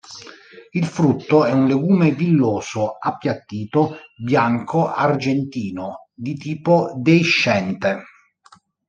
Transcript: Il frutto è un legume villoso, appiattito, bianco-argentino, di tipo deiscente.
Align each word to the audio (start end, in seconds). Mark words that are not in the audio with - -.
Il 0.73 0.87
frutto 0.87 1.45
è 1.45 1.51
un 1.51 1.67
legume 1.67 2.09
villoso, 2.09 2.93
appiattito, 2.97 3.97
bianco-argentino, 4.17 6.07
di 6.11 6.33
tipo 6.33 6.91
deiscente. 6.97 8.01